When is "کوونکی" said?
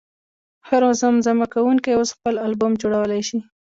1.53-1.91